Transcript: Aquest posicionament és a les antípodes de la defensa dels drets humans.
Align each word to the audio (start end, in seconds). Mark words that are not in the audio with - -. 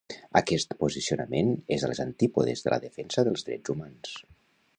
Aquest 0.39 0.71
posicionament 0.83 1.51
és 1.77 1.85
a 1.85 1.91
les 1.93 2.01
antípodes 2.07 2.67
de 2.69 2.75
la 2.75 2.81
defensa 2.87 3.27
dels 3.29 3.47
drets 3.53 3.75
humans. 3.77 4.19